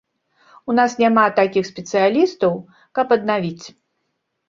[0.71, 2.59] У нас няма такіх спецыялістаў,
[2.99, 3.65] каб аднавіць.